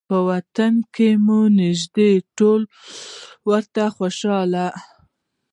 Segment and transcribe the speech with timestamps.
[0.09, 1.79] په وطن کې یو مونږ
[2.37, 2.61] ټول
[3.49, 4.67] ورته خوشحاله